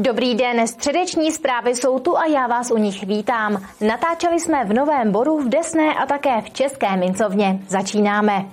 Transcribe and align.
Dobrý 0.00 0.34
den, 0.34 0.66
středeční 0.66 1.32
zprávy 1.32 1.74
jsou 1.74 1.98
tu 1.98 2.18
a 2.18 2.26
já 2.26 2.46
vás 2.46 2.70
u 2.70 2.76
nich 2.76 3.06
vítám. 3.06 3.64
Natáčeli 3.80 4.40
jsme 4.40 4.64
v 4.64 4.72
Novém 4.72 5.12
Boru, 5.12 5.38
v 5.38 5.48
Desné 5.48 5.94
a 5.94 6.06
také 6.06 6.40
v 6.40 6.50
České 6.50 6.96
Mincovně. 6.96 7.58
Začínáme. 7.68 8.44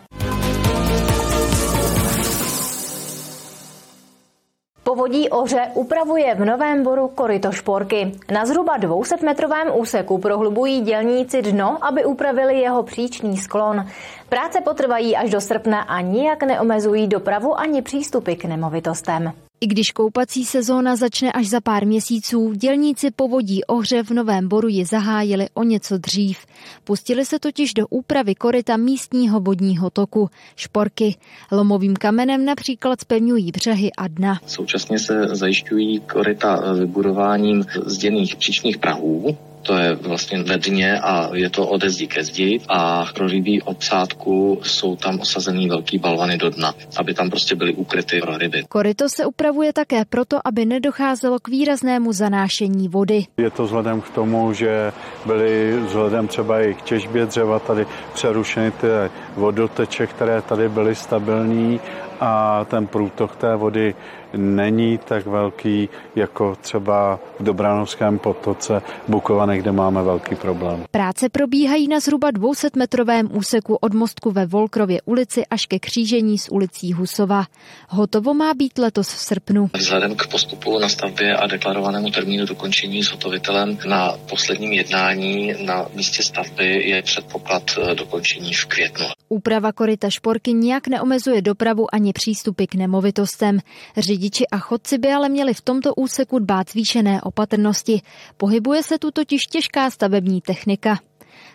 Povodí 4.83 5.29
Oře 5.29 5.71
upravuje 5.73 6.35
v 6.35 6.45
Novém 6.45 6.83
Boru 6.83 7.07
koryto 7.07 7.51
šporky. 7.51 8.11
Na 8.31 8.45
zhruba 8.45 8.79
200-metrovém 8.79 9.79
úseku 9.79 10.17
prohlubují 10.17 10.81
dělníci 10.81 11.41
dno, 11.41 11.77
aby 11.81 12.05
upravili 12.05 12.59
jeho 12.59 12.83
příčný 12.83 13.37
sklon. 13.37 13.85
Práce 14.29 14.61
potrvají 14.61 15.15
až 15.15 15.29
do 15.29 15.41
srpna 15.41 15.81
a 15.81 16.01
nijak 16.01 16.43
neomezují 16.43 17.07
dopravu 17.07 17.59
ani 17.59 17.81
přístupy 17.81 18.33
k 18.33 18.45
nemovitostem. 18.45 19.33
I 19.61 19.67
když 19.67 19.91
koupací 19.91 20.45
sezóna 20.45 20.95
začne 20.95 21.31
až 21.31 21.47
za 21.47 21.61
pár 21.61 21.85
měsíců, 21.85 22.53
dělníci 22.53 23.11
povodí 23.11 23.63
Ohře 23.63 24.03
v 24.03 24.11
Novém 24.11 24.47
Boru 24.47 24.67
ji 24.67 24.85
zahájili 24.85 25.47
o 25.53 25.63
něco 25.63 25.97
dřív. 25.97 26.37
Pustili 26.83 27.25
se 27.25 27.39
totiž 27.39 27.73
do 27.73 27.87
úpravy 27.87 28.35
koryta 28.35 28.77
místního 28.77 29.39
vodního 29.39 29.89
toku, 29.89 30.29
šporky. 30.55 31.15
Lomovým 31.51 31.95
kamenem 31.95 32.45
například 32.45 33.01
spevňují 33.01 33.51
břehy 33.51 33.91
a 33.97 34.07
dna. 34.07 34.39
Současně 34.45 34.99
se 34.99 35.27
zajišťují 35.31 35.99
koryta 35.99 36.73
vybudováním 36.73 37.65
zděných 37.85 38.35
příčných 38.35 38.77
prahů, 38.77 39.37
to 39.67 39.77
je 39.77 39.95
vlastně 39.95 40.43
ve 40.43 40.57
dně 40.57 40.99
a 40.99 41.35
je 41.35 41.49
to 41.49 41.67
ode 41.67 41.89
zdi 41.89 42.07
ke 42.07 42.23
zdi 42.23 42.59
a 42.67 43.05
pro 43.15 43.27
rybí 43.27 43.61
obsádku 43.61 44.59
jsou 44.63 44.95
tam 44.95 45.19
osazený 45.19 45.67
velký 45.67 45.97
balvany 45.97 46.37
do 46.37 46.49
dna, 46.49 46.73
aby 46.97 47.13
tam 47.13 47.29
prostě 47.29 47.55
byly 47.55 47.73
ukryty 47.73 48.21
pro 48.21 48.37
ryby. 48.37 48.63
Koryto 48.69 49.09
se 49.09 49.25
upravuje 49.25 49.73
také 49.73 50.05
proto, 50.05 50.39
aby 50.45 50.65
nedocházelo 50.65 51.39
k 51.39 51.47
výraznému 51.47 52.13
zanášení 52.13 52.87
vody. 52.87 53.25
Je 53.37 53.51
to 53.51 53.63
vzhledem 53.63 54.01
k 54.01 54.09
tomu, 54.09 54.53
že 54.53 54.91
byly 55.25 55.79
vzhledem 55.87 56.27
třeba 56.27 56.61
i 56.61 56.73
k 56.73 56.81
těžbě 56.81 57.25
dřeva 57.25 57.59
tady 57.59 57.85
přerušeny 58.13 58.71
ty 58.71 58.87
vodoteče, 59.35 60.07
které 60.07 60.41
tady 60.41 60.69
byly 60.69 60.95
stabilní 60.95 61.79
a 62.19 62.65
ten 62.69 62.87
průtok 62.87 63.35
té 63.35 63.55
vody 63.55 63.95
není 64.35 64.97
tak 64.97 65.25
velký 65.25 65.89
jako 66.15 66.55
třeba 66.61 67.19
v 67.39 67.43
Dobranovském 67.43 68.19
potoce 68.19 68.81
Bukované, 69.07 69.57
kde 69.57 69.71
máme 69.71 70.03
velký 70.03 70.35
problém. 70.35 70.83
Práce 70.91 71.29
probíhají 71.29 71.87
na 71.87 71.99
zhruba 71.99 72.31
200-metrovém 72.31 73.29
úseku 73.31 73.75
od 73.75 73.93
mostku 73.93 74.31
ve 74.31 74.45
Volkrově 74.45 75.01
ulici 75.05 75.45
až 75.45 75.65
ke 75.65 75.79
křížení 75.79 76.37
s 76.37 76.51
ulicí 76.51 76.93
Husova. 76.93 77.45
Hotovo 77.89 78.33
má 78.33 78.53
být 78.53 78.77
letos 78.77 79.13
v 79.13 79.19
srpnu. 79.19 79.69
Vzhledem 79.73 80.15
k 80.15 80.27
postupu 80.27 80.79
na 80.79 80.89
stavbě 80.89 81.37
a 81.37 81.47
deklarovanému 81.47 82.09
termínu 82.09 82.45
dokončení 82.45 83.03
s 83.03 83.11
hotovitelem 83.11 83.77
na 83.87 84.13
posledním 84.29 84.73
jednání 84.73 85.53
na 85.65 85.85
místě 85.95 86.23
stavby 86.23 86.89
je 86.89 87.01
předpoklad 87.01 87.63
eh, 87.77 87.95
dokončení 87.95 88.53
v 88.53 88.65
květnu. 88.65 89.05
Úprava 89.29 89.71
koryta 89.71 90.09
šporky 90.09 90.53
nijak 90.53 90.87
neomezuje 90.87 91.41
dopravu 91.41 91.95
ani 91.95 92.06
přístupy 92.13 92.65
k 92.65 92.75
nemovitostem. 92.75 93.59
Řidiči 93.97 94.47
a 94.47 94.57
chodci 94.57 94.97
by 94.97 95.11
ale 95.11 95.29
měli 95.29 95.53
v 95.53 95.61
tomto 95.61 95.95
úseku 95.95 96.39
dbát 96.39 96.69
zvýšené 96.69 97.21
opatrnosti. 97.21 98.01
Pohybuje 98.37 98.83
se 98.83 98.97
tu 98.99 99.11
totiž 99.11 99.45
těžká 99.45 99.89
stavební 99.89 100.41
technika. 100.41 100.99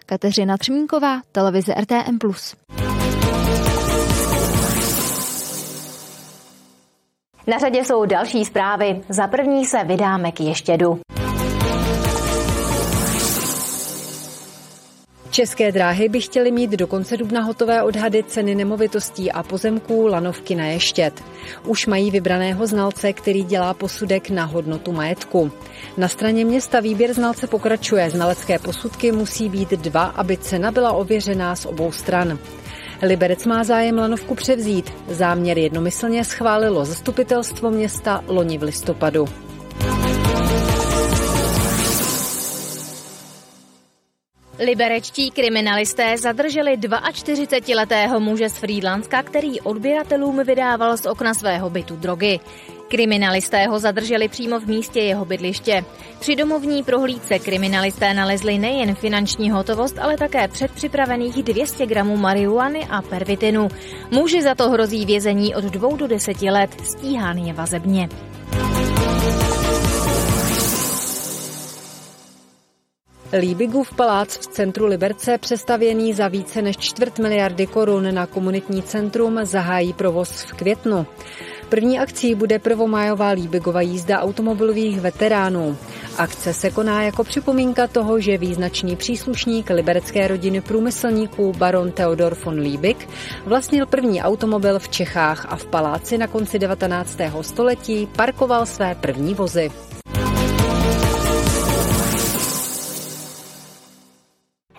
Kateřina 0.06 0.56
Třmínková, 0.56 1.21
televize 1.32 1.75
RTM+. 1.75 2.19
Na 7.47 7.59
řadě 7.59 7.84
jsou 7.84 8.04
další 8.04 8.44
zprávy. 8.44 9.00
Za 9.09 9.27
první 9.27 9.66
se 9.66 9.84
vydáme 9.84 10.32
k 10.32 10.41
Ještědu. 10.41 11.00
České 15.32 15.72
dráhy 15.72 16.09
by 16.09 16.20
chtěly 16.20 16.50
mít 16.50 16.70
do 16.70 16.87
konce 16.87 17.16
dubna 17.16 17.41
hotové 17.41 17.82
odhady 17.82 18.22
ceny 18.22 18.54
nemovitostí 18.54 19.32
a 19.32 19.43
pozemků 19.43 20.06
lanovky 20.06 20.54
na 20.54 20.66
Ještět. 20.66 21.25
Už 21.66 21.87
mají 21.87 22.10
vybraného 22.10 22.66
znalce, 22.66 23.12
který 23.12 23.44
dělá 23.44 23.75
posudek 23.75 24.31
na 24.31 24.44
hodnotu 24.44 24.92
majetku. 24.92 25.53
Na 25.97 26.09
straně 26.09 26.44
města 26.44 26.81
výběr 26.81 27.15
znalce 27.15 27.47
pokračuje. 27.47 28.10
Znalecké 28.10 28.59
posudky 28.59 29.12
musí 29.12 29.48
být 29.48 29.71
dva, 29.71 30.03
aby 30.03 30.37
cena 30.37 30.71
byla 30.71 30.92
ověřená 30.92 31.56
z 31.56 31.66
obou 31.66 31.92
stran. 31.92 32.38
Liberec 33.03 33.47
má 33.47 33.65
zájem 33.65 33.98
lanovku 33.98 34.34
převzít. 34.34 34.92
Záměr 35.09 35.59
jednomyslně 35.59 36.25
schválilo 36.25 36.84
zastupitelstvo 36.84 37.71
města 37.71 38.25
loni 38.26 38.59
v 38.59 38.62
listopadu. 38.62 39.28
Liberečtí 44.65 45.31
kriminalisté 45.31 46.19
zadrželi 46.19 46.78
42-letého 46.78 48.21
muže 48.21 48.49
z 48.49 48.59
Frýdlanska, 48.59 49.23
který 49.23 49.61
odběratelům 49.61 50.43
vydával 50.45 50.97
z 50.97 51.06
okna 51.06 51.34
svého 51.34 51.71
bytu 51.71 51.97
drogy. 51.97 52.41
Kriminalisté 52.89 53.67
ho 53.67 53.78
zadrželi 53.78 54.28
přímo 54.28 54.61
v 54.61 54.67
místě 54.67 55.01
jeho 55.01 55.25
bydliště. 55.25 55.84
Při 56.21 56.37
domovní 56.37 56.83
prohlídce 56.83 57.39
kriminalisté 57.39 58.15
nalezli 58.15 58.59
nejen 58.59 58.95
finanční 58.95 59.51
hotovost, 59.51 59.99
ale 59.99 60.17
také 60.17 60.49
předpřipravených 60.49 61.43
200 61.43 61.87
gramů 61.87 62.17
marihuany 62.17 62.87
a 62.91 63.03
pervitinu. 63.03 63.69
Muži 64.11 64.43
za 64.43 64.55
to 64.55 64.71
hrozí 64.71 65.06
vězení 65.06 65.55
od 65.55 65.65
2 65.65 65.97
do 65.97 66.06
10 66.06 66.43
let, 66.43 66.71
stíhán 66.84 67.39
je 67.39 67.53
vazebně. 67.53 68.09
Líbigův 73.38 73.94
palác 73.94 74.37
v 74.37 74.47
centru 74.47 74.87
Liberce, 74.87 75.38
přestavěný 75.38 76.15
za 76.15 76.28
více 76.28 76.62
než 76.62 76.76
čtvrt 76.76 77.19
miliardy 77.19 77.66
korun 77.66 78.15
na 78.15 78.26
komunitní 78.26 78.82
centrum, 78.82 79.38
zahájí 79.43 79.93
provoz 79.93 80.43
v 80.43 80.53
květnu. 80.53 81.06
První 81.69 81.98
akcí 81.98 82.34
bude 82.34 82.59
prvomájová 82.59 83.28
Líbigova 83.28 83.81
jízda 83.81 84.21
automobilových 84.21 85.00
veteránů. 85.00 85.76
Akce 86.19 86.54
se 86.54 86.71
koná 86.71 87.03
jako 87.03 87.25
připomínka 87.25 87.87
toho, 87.87 88.21
že 88.21 88.38
význačný 88.38 88.97
příslušník 88.97 89.71
liberecké 89.71 90.28
rodiny 90.28 90.60
průmyslníků 90.60 91.53
baron 91.53 91.92
Theodor 91.92 92.37
von 92.44 92.60
Liebig 92.60 93.09
vlastnil 93.47 93.87
první 93.87 94.22
automobil 94.22 94.78
v 94.78 94.88
Čechách 94.88 95.47
a 95.48 95.56
v 95.56 95.66
paláci 95.66 96.19
na 96.19 96.26
konci 96.26 96.59
19. 96.59 97.19
století 97.41 98.09
parkoval 98.16 98.66
své 98.66 98.94
první 98.94 99.34
vozy. 99.34 99.71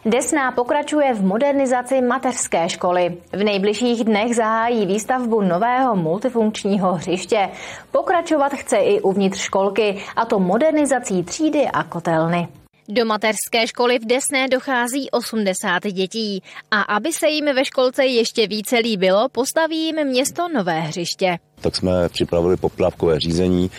Desná 0.05 0.51
pokračuje 0.51 1.13
v 1.13 1.23
modernizaci 1.25 2.01
mateřské 2.01 2.69
školy. 2.69 3.17
V 3.31 3.43
nejbližších 3.43 4.03
dnech 4.03 4.35
zahájí 4.35 4.85
výstavbu 4.85 5.41
nového 5.41 5.95
multifunkčního 5.95 6.93
hřiště. 6.93 7.49
Pokračovat 7.91 8.53
chce 8.53 8.77
i 8.77 9.01
uvnitř 9.01 9.39
školky, 9.39 10.03
a 10.15 10.25
to 10.25 10.39
modernizací 10.39 11.23
třídy 11.23 11.65
a 11.67 11.83
kotelny. 11.83 12.47
Do 12.87 13.05
mateřské 13.05 13.67
školy 13.67 13.99
v 13.99 14.05
Desné 14.05 14.47
dochází 14.47 15.11
80 15.11 15.83
dětí 15.83 16.43
a 16.71 16.81
aby 16.81 17.13
se 17.13 17.27
jim 17.27 17.45
ve 17.45 17.65
školce 17.65 18.05
ještě 18.05 18.47
více 18.47 18.77
líbilo, 18.77 19.29
postaví 19.29 19.85
jim 19.85 20.07
město 20.07 20.47
nové 20.53 20.79
hřiště. 20.79 21.37
Tak 21.61 21.75
jsme 21.75 22.09
připravili 22.09 22.57
poplávkové 22.57 23.19
řízení, 23.19 23.71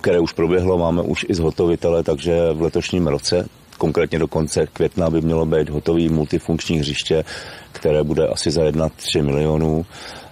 které 0.00 0.20
už 0.20 0.32
proběhlo, 0.32 0.78
máme 0.78 1.02
už 1.02 1.26
i 1.28 1.34
zhotovitele, 1.34 2.02
takže 2.02 2.52
v 2.52 2.62
letošním 2.62 3.06
roce 3.06 3.48
konkrétně 3.82 4.18
do 4.18 4.28
konce 4.28 4.66
května 4.66 5.10
by 5.10 5.20
mělo 5.20 5.46
být 5.46 5.68
hotový 5.68 6.08
multifunkční 6.08 6.78
hřiště, 6.78 7.24
které 7.72 8.04
bude 8.04 8.26
asi 8.26 8.50
za 8.50 8.62
1,3 8.62 9.22
milionů. 9.22 9.86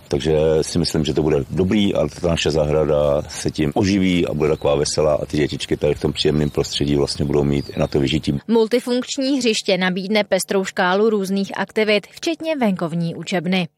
Takže 0.08 0.35
si 0.62 0.79
myslím, 0.79 1.05
že 1.05 1.14
to 1.14 1.23
bude 1.23 1.37
dobrý 1.50 1.94
a 1.94 2.08
ta 2.20 2.29
naše 2.29 2.50
zahrada 2.50 3.23
se 3.29 3.50
tím 3.50 3.73
oživí 3.75 4.26
a 4.26 4.35
bude 4.35 4.50
taková 4.50 4.75
veselá 4.75 5.14
a 5.14 5.26
ty 5.26 5.37
dětičky 5.37 5.76
tady 5.76 5.94
v 5.94 6.00
tom 6.00 6.12
příjemném 6.12 6.50
prostředí 6.50 6.97
vlastně 6.97 7.25
budou 7.25 7.44
mít 7.44 7.70
i 7.76 7.79
na 7.79 7.87
to 7.87 8.00
vyžití. 8.00 8.38
Multifunkční 8.49 9.38
hřiště 9.38 9.79
nabídne 9.79 10.25
pestrou 10.25 10.64
škálu 10.64 11.11
různých 11.11 11.53
aktivit, 11.58 12.06
včetně 12.06 12.56
venkovní 12.56 13.14
učebny. 13.14 13.69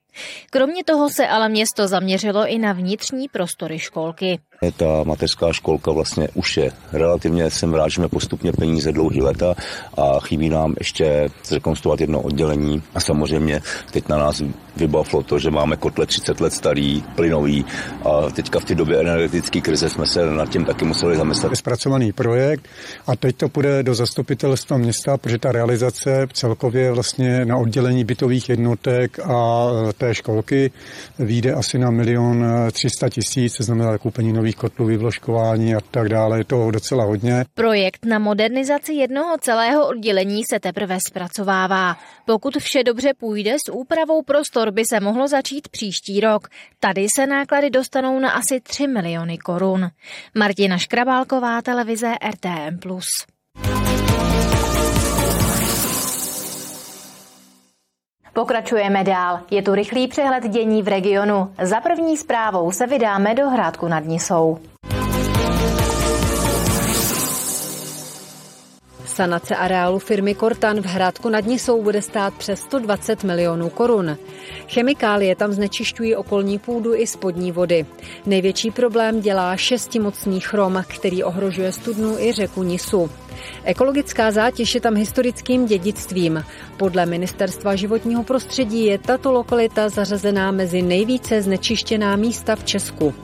Kromě 0.50 0.84
toho 0.84 1.10
se 1.10 1.26
ale 1.26 1.48
město 1.48 1.88
zaměřilo 1.88 2.46
i 2.46 2.58
na 2.58 2.72
vnitřní 2.72 3.28
prostory 3.28 3.78
školky. 3.78 4.38
Ta 4.76 5.04
mateřská 5.04 5.52
školka 5.52 5.92
vlastně 5.92 6.28
už 6.34 6.56
je 6.56 6.70
relativně, 6.92 7.50
jsem 7.50 7.74
jsme 7.88 8.08
postupně 8.08 8.52
peníze 8.52 8.92
dlouhý 8.92 9.22
leta 9.22 9.54
a 9.96 10.20
chybí 10.20 10.48
nám 10.48 10.74
ještě 10.78 11.30
zrekonstruovat 11.44 12.00
jedno 12.00 12.20
oddělení 12.20 12.82
a 12.94 13.00
samozřejmě 13.00 13.60
teď 13.90 14.08
na 14.08 14.18
nás 14.18 14.42
vybavilo 14.76 15.22
to, 15.22 15.38
že 15.38 15.50
máme 15.50 15.76
kotle 15.76 16.06
30 16.06 16.40
let 16.40 16.52
starý, 16.52 17.02
plynový 17.16 17.64
a 18.04 18.30
teďka 18.30 18.60
v 18.60 18.64
té 18.64 18.74
době 18.74 19.00
energetické 19.00 19.60
krize 19.60 19.88
jsme 19.88 20.06
se 20.06 20.26
nad 20.26 20.48
tím 20.48 20.64
taky 20.64 20.84
museli 20.84 21.16
zamyslet. 21.16 21.56
Zpracovaný 21.56 22.12
projekt 22.12 22.68
a 23.06 23.16
teď 23.16 23.36
to 23.36 23.48
půjde 23.48 23.82
do 23.82 23.94
zastupitelstva 23.94 24.76
města, 24.76 25.16
protože 25.16 25.38
ta 25.38 25.52
realizace 25.52 26.26
celkově 26.32 26.92
vlastně 26.92 27.44
na 27.44 27.56
oddělení 27.56 28.04
bytových 28.04 28.48
jednotek 28.48 29.18
a 29.18 29.66
té 29.98 30.14
školky 30.14 30.70
vyjde 31.18 31.54
asi 31.54 31.78
na 31.78 31.90
milion 31.90 32.44
300 32.72 33.08
tisíc, 33.08 33.56
to 33.56 33.62
znamená 33.62 33.98
koupení 33.98 34.32
nových 34.32 34.51
nových 34.52 34.56
kotlů 34.56 34.86
vyvložkování 34.86 35.74
a 35.74 35.80
tak 35.80 36.08
dále. 36.08 36.38
Je 36.38 36.44
to 36.44 36.70
docela 36.70 37.04
hodně. 37.04 37.44
Projekt 37.54 38.04
na 38.04 38.18
modernizaci 38.18 38.92
jednoho 38.92 39.38
celého 39.40 39.88
oddělení 39.88 40.42
se 40.44 40.60
teprve 40.60 40.98
zpracovává. 41.08 41.96
Pokud 42.26 42.56
vše 42.56 42.84
dobře 42.84 43.14
půjde, 43.18 43.56
s 43.66 43.72
úpravou 43.72 44.22
prostor 44.22 44.70
by 44.70 44.84
se 44.84 45.00
mohlo 45.00 45.28
začít 45.28 45.68
příští 45.68 46.20
rok. 46.20 46.48
Tady 46.80 47.06
se 47.16 47.26
náklady 47.26 47.70
dostanou 47.70 48.18
na 48.18 48.30
asi 48.30 48.60
3 48.60 48.86
miliony 48.86 49.38
korun. 49.38 49.90
Martina 50.34 50.78
Škrabálková, 50.78 51.62
televize 51.62 52.12
RTM+. 52.30 52.78
Pokračujeme 58.32 59.04
dál. 59.04 59.40
Je 59.50 59.62
tu 59.62 59.74
rychlý 59.74 60.08
přehled 60.08 60.48
dění 60.48 60.82
v 60.82 60.88
regionu. 60.88 61.54
Za 61.62 61.80
první 61.80 62.16
zprávou 62.16 62.70
se 62.70 62.86
vydáme 62.86 63.34
do 63.34 63.48
Hrádku 63.48 63.88
nad 63.88 64.04
Nisou. 64.04 64.58
Sanace 69.06 69.56
areálu 69.56 69.98
firmy 69.98 70.34
Kortan 70.34 70.80
v 70.80 70.86
Hrádku 70.86 71.28
nad 71.28 71.46
Nisou 71.46 71.82
bude 71.82 72.02
stát 72.02 72.34
přes 72.34 72.60
120 72.60 73.24
milionů 73.24 73.70
korun. 73.70 74.18
Chemikálie 74.68 75.36
tam 75.36 75.52
znečišťují 75.52 76.16
okolní 76.16 76.58
půdu 76.58 76.94
i 76.94 77.06
spodní 77.06 77.52
vody. 77.52 77.86
Největší 78.26 78.70
problém 78.70 79.20
dělá 79.20 79.56
šestimocný 79.56 80.40
chrom, 80.40 80.84
který 80.88 81.24
ohrožuje 81.24 81.72
studnu 81.72 82.18
i 82.18 82.32
řeku 82.32 82.62
Nisu. 82.62 83.10
Ekologická 83.64 84.30
zátěž 84.30 84.74
je 84.74 84.80
tam 84.80 84.94
historickým 84.94 85.66
dědictvím. 85.66 86.44
Podle 86.76 87.06
Ministerstva 87.06 87.76
životního 87.76 88.22
prostředí 88.22 88.84
je 88.84 88.98
tato 88.98 89.32
lokalita 89.32 89.88
zařazená 89.88 90.50
mezi 90.50 90.82
nejvíce 90.82 91.42
znečištěná 91.42 92.16
místa 92.16 92.56
v 92.56 92.64
Česku. 92.64 93.14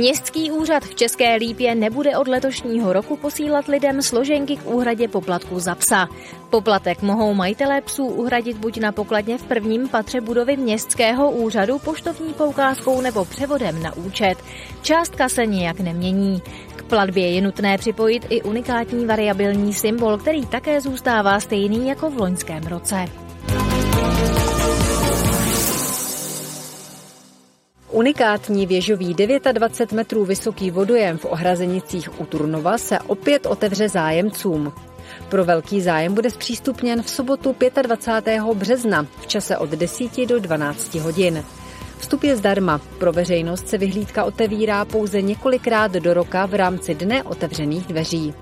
Městský 0.00 0.50
úřad 0.50 0.84
v 0.84 0.94
České 0.94 1.34
Lípě 1.34 1.74
nebude 1.74 2.16
od 2.16 2.28
letošního 2.28 2.92
roku 2.92 3.16
posílat 3.16 3.68
lidem 3.68 4.02
složenky 4.02 4.56
k 4.56 4.66
úhradě 4.66 5.08
poplatku 5.08 5.58
za 5.58 5.74
psa. 5.74 6.08
Poplatek 6.50 7.02
mohou 7.02 7.34
majitelé 7.34 7.80
psů 7.80 8.06
uhradit 8.06 8.56
buď 8.56 8.80
na 8.80 8.92
pokladně 8.92 9.38
v 9.38 9.42
prvním 9.42 9.88
patře 9.88 10.20
budovy 10.20 10.56
městského 10.56 11.30
úřadu 11.30 11.78
poštovní 11.78 12.34
poukázkou 12.34 13.00
nebo 13.00 13.24
převodem 13.24 13.82
na 13.82 13.96
účet. 13.96 14.38
Částka 14.82 15.28
se 15.28 15.46
nijak 15.46 15.80
nemění. 15.80 16.42
K 16.76 16.82
platbě 16.82 17.30
je 17.30 17.40
nutné 17.40 17.78
připojit 17.78 18.26
i 18.28 18.42
unikátní 18.42 19.06
variabilní 19.06 19.74
symbol, 19.74 20.18
který 20.18 20.46
také 20.46 20.80
zůstává 20.80 21.40
stejný 21.40 21.88
jako 21.88 22.10
v 22.10 22.16
loňském 22.20 22.62
roce. 22.62 23.04
Unikátní 28.00 28.66
věžový 28.66 29.14
29 29.14 29.92
metrů 29.92 30.24
vysoký 30.24 30.70
vodojem 30.70 31.18
v 31.18 31.24
Ohrazenicích 31.24 32.20
u 32.20 32.26
Turnova 32.26 32.78
se 32.78 32.98
opět 32.98 33.46
otevře 33.46 33.88
zájemcům. 33.88 34.72
Pro 35.28 35.44
velký 35.44 35.80
zájem 35.80 36.14
bude 36.14 36.30
zpřístupněn 36.30 37.02
v 37.02 37.10
sobotu 37.10 37.56
25. 37.82 38.42
března 38.54 39.06
v 39.20 39.26
čase 39.26 39.58
od 39.58 39.70
10 39.70 40.26
do 40.26 40.38
12 40.38 40.94
hodin. 40.94 41.44
Vstup 41.98 42.24
je 42.24 42.36
zdarma. 42.36 42.80
Pro 42.98 43.12
veřejnost 43.12 43.68
se 43.68 43.78
vyhlídka 43.78 44.24
otevírá 44.24 44.84
pouze 44.84 45.22
několikrát 45.22 45.92
do 45.92 46.14
roka 46.14 46.46
v 46.46 46.54
rámci 46.54 46.94
Dne 46.94 47.22
otevřených 47.22 47.86
dveří. 47.86 48.34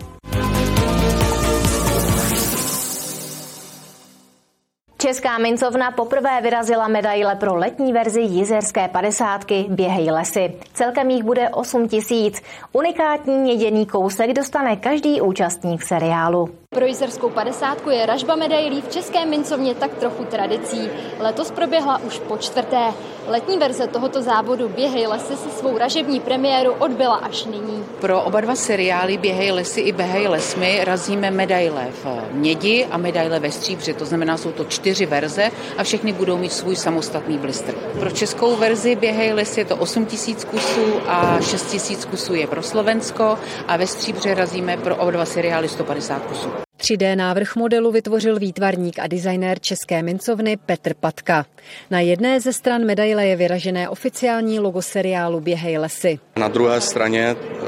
Česká 5.08 5.38
mincovna 5.38 5.90
poprvé 5.90 6.40
vyrazila 6.42 6.88
medaile 6.88 7.36
pro 7.36 7.54
letní 7.54 7.92
verzi 7.92 8.20
jizerské 8.20 8.88
padesátky 8.88 9.66
Běhej 9.68 10.10
lesy. 10.10 10.54
Celkem 10.74 11.10
jich 11.10 11.22
bude 11.24 11.48
8 11.48 11.88
tisíc. 11.88 12.42
Unikátní 12.72 13.50
jeděný 13.50 13.86
kousek 13.86 14.32
dostane 14.32 14.76
každý 14.76 15.20
účastník 15.20 15.82
seriálu. 15.82 16.48
Pro 16.74 16.86
jizerskou 16.86 17.30
padesátku 17.30 17.90
je 17.90 18.06
ražba 18.06 18.36
medailí 18.36 18.80
v 18.80 18.88
České 18.88 19.26
mincovně 19.26 19.74
tak 19.74 19.94
trochu 19.94 20.24
tradicí. 20.24 20.90
Letos 21.18 21.50
proběhla 21.50 21.98
už 21.98 22.18
po 22.18 22.36
čtvrté. 22.36 22.92
Letní 23.26 23.58
verze 23.58 23.86
tohoto 23.86 24.22
závodu 24.22 24.68
Běhej 24.68 25.06
lesy 25.06 25.36
si 25.36 25.50
svou 25.50 25.78
ražební 25.78 26.20
premiéru 26.20 26.72
odbyla 26.72 27.14
až 27.14 27.44
nyní. 27.44 27.84
Pro 28.00 28.22
oba 28.22 28.40
dva 28.40 28.54
seriály 28.54 29.16
Běhej 29.16 29.52
lesy 29.52 29.80
i 29.80 29.92
Běhej 29.92 30.28
lesmi 30.28 30.80
razíme 30.84 31.30
medaile 31.30 31.86
v 32.04 32.06
mědi 32.32 32.86
a 32.90 32.98
medaile 32.98 33.40
ve 33.40 33.50
stříbře. 33.50 33.94
To 33.94 34.04
znamená, 34.04 34.36
jsou 34.36 34.52
to 34.52 34.64
čtyři 34.64 35.06
verze 35.06 35.50
a 35.78 35.82
všechny 35.82 36.12
budou 36.12 36.36
mít 36.36 36.52
svůj 36.52 36.76
samostatný 36.76 37.38
blister. 37.38 37.74
Pro 37.74 38.10
českou 38.10 38.56
verzi 38.56 38.96
Běhej 38.96 39.32
lesy 39.32 39.60
je 39.60 39.64
to 39.64 39.76
8 39.76 40.06
tisíc 40.06 40.44
kusů 40.44 41.00
a 41.06 41.40
6 41.40 41.70
tisíc 41.70 42.04
kusů 42.04 42.34
je 42.34 42.46
pro 42.46 42.62
Slovensko 42.62 43.38
a 43.68 43.76
ve 43.76 43.86
stříbře 43.86 44.34
razíme 44.34 44.76
pro 44.76 44.96
oba 44.96 45.10
dva 45.10 45.24
seriály 45.24 45.68
150 45.68 46.22
kusů. 46.22 46.67
3D 46.80 47.16
návrh 47.16 47.56
modelu 47.56 47.92
vytvořil 47.92 48.38
výtvarník 48.38 48.98
a 48.98 49.06
designér 49.06 49.60
České 49.60 50.02
mincovny 50.02 50.56
Petr 50.56 50.94
Patka. 50.94 51.46
Na 51.90 52.00
jedné 52.00 52.40
ze 52.40 52.52
stran 52.52 52.84
medaile 52.84 53.26
je 53.26 53.36
vyražené 53.36 53.88
oficiální 53.88 54.58
logo 54.58 54.82
seriálu 54.82 55.40
Běhej 55.40 55.78
lesy. 55.78 56.18
Na 56.36 56.48
druhé 56.48 56.80
straně 56.80 57.36
eh, 57.36 57.64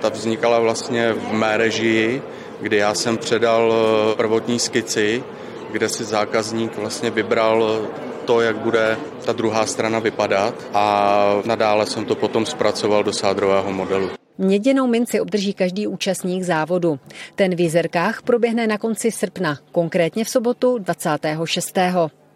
ta 0.00 0.08
vznikala 0.08 0.58
vlastně 0.58 1.12
v 1.12 1.32
mé 1.32 1.56
režii, 1.56 2.22
kdy 2.60 2.76
já 2.76 2.94
jsem 2.94 3.18
předal 3.18 3.74
eh, 3.74 4.16
prvotní 4.16 4.58
skici, 4.58 5.24
kde 5.72 5.88
si 5.88 6.04
zákazník 6.04 6.76
vlastně 6.76 7.10
vybral 7.10 7.88
to, 8.24 8.40
jak 8.40 8.56
bude 8.56 8.96
ta 9.24 9.32
druhá 9.32 9.66
strana 9.66 9.98
vypadat 9.98 10.54
a 10.74 11.34
nadále 11.44 11.86
jsem 11.86 12.04
to 12.04 12.14
potom 12.14 12.46
zpracoval 12.46 13.04
do 13.04 13.12
sádrového 13.12 13.72
modelu. 13.72 14.21
Měděnou 14.38 14.86
minci 14.86 15.20
obdrží 15.20 15.54
každý 15.54 15.86
účastník 15.86 16.42
závodu. 16.42 16.98
Ten 17.34 17.54
v 17.54 17.60
Jizerkách 17.60 18.22
proběhne 18.22 18.66
na 18.66 18.78
konci 18.78 19.10
srpna, 19.10 19.58
konkrétně 19.72 20.24
v 20.24 20.28
sobotu 20.28 20.78
26. 20.78 21.78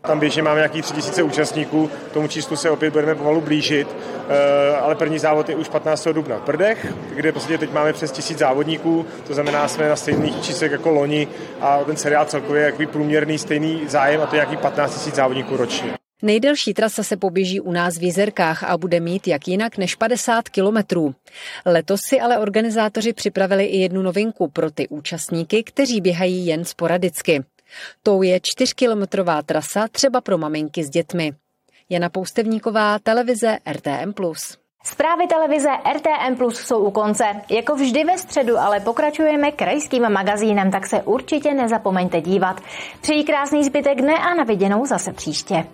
Tam 0.06 0.20
běžně 0.20 0.42
máme 0.42 0.56
nějakých 0.56 0.84
3000 0.84 1.22
účastníků, 1.22 1.90
tomu 2.12 2.28
číslu 2.28 2.56
se 2.56 2.70
opět 2.70 2.90
budeme 2.90 3.14
pomalu 3.14 3.40
blížit, 3.40 3.88
eh, 4.28 4.76
ale 4.76 4.94
první 4.94 5.18
závod 5.18 5.48
je 5.48 5.56
už 5.56 5.68
15. 5.68 6.12
dubna 6.12 6.36
v 6.36 6.44
Brdech, 6.44 6.94
kde 7.14 7.32
prostě 7.32 7.58
teď 7.58 7.72
máme 7.72 7.92
přes 7.92 8.12
1000 8.12 8.38
závodníků, 8.38 9.06
to 9.26 9.34
znamená, 9.34 9.68
jsme 9.68 9.88
na 9.88 9.96
stejných 9.96 10.42
číslech 10.42 10.72
jako 10.72 10.90
loni 10.90 11.28
a 11.60 11.84
ten 11.84 11.96
seriál 11.96 12.24
celkově 12.24 12.62
je 12.62 12.66
jaký 12.66 12.86
průměrný 12.86 13.38
stejný 13.38 13.80
zájem 13.88 14.20
a 14.20 14.26
to 14.26 14.36
je 14.36 14.40
nějaký 14.40 14.56
15 14.56 15.06
000 15.06 15.16
závodníků 15.16 15.56
ročně. 15.56 16.05
Nejdelší 16.22 16.74
trasa 16.74 17.02
se 17.02 17.16
poběží 17.16 17.60
u 17.60 17.72
nás 17.72 17.98
v 17.98 18.02
Jizerkách 18.02 18.64
a 18.64 18.78
bude 18.78 19.00
mít 19.00 19.28
jak 19.28 19.48
jinak 19.48 19.78
než 19.78 19.94
50 19.94 20.48
kilometrů. 20.48 21.14
Letos 21.66 22.00
si 22.00 22.20
ale 22.20 22.38
organizátoři 22.38 23.12
připravili 23.12 23.64
i 23.64 23.78
jednu 23.78 24.02
novinku 24.02 24.48
pro 24.48 24.70
ty 24.70 24.88
účastníky, 24.88 25.62
kteří 25.62 26.00
běhají 26.00 26.46
jen 26.46 26.64
sporadicky. 26.64 27.44
Tou 28.02 28.22
je 28.22 28.40
čtyřkilometrová 28.42 29.42
trasa 29.42 29.88
třeba 29.88 30.20
pro 30.20 30.38
maminky 30.38 30.84
s 30.84 30.90
dětmi. 30.90 31.32
Jana 31.90 32.08
Poustevníková, 32.08 32.98
televize 32.98 33.58
RTM+. 33.72 34.12
Zprávy 34.84 35.26
televize 35.26 35.68
RTM 35.92 36.36
Plus 36.36 36.60
jsou 36.60 36.78
u 36.78 36.90
konce. 36.90 37.24
Jako 37.50 37.74
vždy 37.74 38.04
ve 38.04 38.18
středu 38.18 38.58
ale 38.58 38.80
pokračujeme 38.80 39.52
krajským 39.52 40.10
magazínem, 40.10 40.70
tak 40.70 40.86
se 40.86 41.02
určitě 41.02 41.54
nezapomeňte 41.54 42.20
dívat. 42.20 42.60
Přeji 43.00 43.24
krásný 43.24 43.64
zbytek 43.64 43.98
dne 44.00 44.14
a 44.14 44.34
na 44.34 44.44
viděnou 44.44 44.86
zase 44.86 45.12
příště. 45.12 45.64